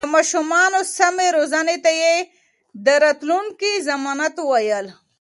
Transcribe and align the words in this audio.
د 0.03 0.03
ماشومانو 0.15 0.79
سمې 0.99 1.27
روزنې 1.37 1.77
ته 1.83 1.91
يې 2.01 2.15
د 2.85 2.87
راتلونکي 3.03 3.71
ضمانت 3.89 4.35
ويل. 4.49 4.87